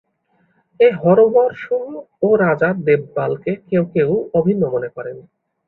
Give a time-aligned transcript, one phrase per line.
[0.79, 1.63] এ হরবর্ষ
[2.21, 5.17] ও রাজা দেবপালকে কেউ কেউ অভিন্ন মনে করেন।